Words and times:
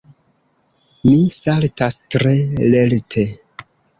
Mi 1.09 1.19
saltas 1.35 1.99
tre 2.15 2.33
lerte. 2.73 3.29